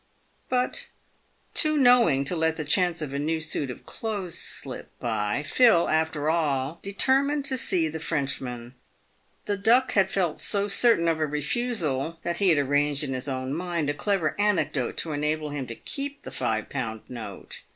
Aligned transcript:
But, 0.49 0.87
too 1.53 1.77
knowing 1.77 2.25
to 2.25 2.35
let 2.35 2.55
the 2.57 2.65
chance 2.65 3.03
of 3.03 3.13
a 3.13 3.19
new 3.19 3.39
suit 3.39 3.69
of 3.69 3.85
clothes 3.85 4.35
slip 4.35 4.89
by, 4.99 5.43
Phil, 5.43 5.87
after 5.89 6.27
all, 6.27 6.79
determined 6.81 7.45
to 7.45 7.55
see 7.59 7.87
the 7.87 7.99
Frenchman. 7.99 8.73
The 9.45 9.57
Duck 9.57 9.91
had 9.91 10.09
felt 10.09 10.41
so 10.41 10.67
certain 10.67 11.07
of 11.07 11.19
a 11.19 11.27
refusal, 11.27 12.17
that 12.23 12.37
he 12.37 12.49
had 12.49 12.57
arranged 12.57 13.03
in 13.03 13.13
his 13.13 13.29
own 13.29 13.53
mind 13.53 13.91
a 13.91 13.93
clever 13.93 14.33
anecdote 14.39 14.97
to 14.97 15.11
enable 15.13 15.51
him 15.51 15.67
to 15.67 15.75
keep 15.75 16.23
the 16.23 16.31
five 16.31 16.67
pound 16.71 17.03
note. 17.07 17.61